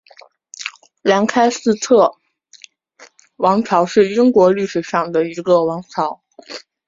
[1.03, 2.17] 兰开斯特
[3.35, 6.23] 王朝是英国历史上的一个王朝。